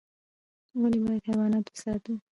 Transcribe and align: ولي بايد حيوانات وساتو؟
ولي 0.81 0.99
بايد 1.03 1.21
حيوانات 1.29 1.65
وساتو؟ 1.71 2.13